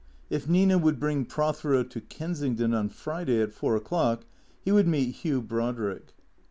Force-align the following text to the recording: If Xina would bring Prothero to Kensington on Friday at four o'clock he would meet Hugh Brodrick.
If 0.31 0.47
Xina 0.47 0.81
would 0.81 0.99
bring 0.99 1.25
Prothero 1.25 1.83
to 1.83 2.01
Kensington 2.01 2.73
on 2.73 2.89
Friday 2.89 3.39
at 3.39 3.53
four 3.53 3.75
o'clock 3.75 4.25
he 4.59 4.71
would 4.71 4.87
meet 4.87 5.11
Hugh 5.17 5.43
Brodrick. 5.43 6.15